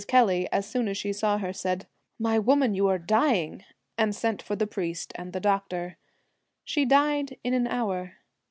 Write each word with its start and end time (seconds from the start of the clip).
Kelly, 0.07 0.47
as 0.51 0.65
soon 0.65 0.87
as 0.87 0.97
she 0.97 1.13
saw 1.13 1.37
her, 1.37 1.53
said,' 1.53 1.85
My 2.19 2.39
woman, 2.39 2.73
you 2.73 2.87
are 2.87 2.97
dying,' 2.97 3.63
and 3.99 4.15
sent 4.15 4.41
for 4.41 4.55
the 4.55 4.65
priest 4.65 5.11
and 5.13 5.31
the 5.31 5.39
doctor. 5.39 5.97
She 6.65 6.85
died 6.85 7.37
in 7.43 7.53
an 7.53 7.67
hour. 7.67 8.13